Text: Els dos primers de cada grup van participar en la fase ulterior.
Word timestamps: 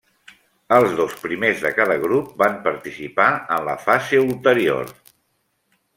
Els 0.77 0.93
dos 1.01 1.11
primers 1.25 1.59
de 1.67 1.71
cada 1.81 1.99
grup 2.07 2.33
van 2.43 2.57
participar 2.65 3.29
en 3.59 3.69
la 3.69 3.79
fase 3.87 4.23
ulterior. 4.27 4.95